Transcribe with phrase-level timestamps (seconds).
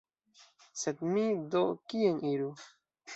[0.83, 1.25] Sed mi
[1.55, 1.61] do
[1.93, 2.49] kien iru?